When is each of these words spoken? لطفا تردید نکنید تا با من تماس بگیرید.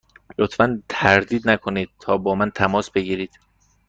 لطفا 0.39 0.81
تردید 0.89 1.49
نکنید 1.49 1.89
تا 1.99 2.17
با 2.17 2.35
من 2.35 2.49
تماس 2.51 2.91
بگیرید. 2.91 3.39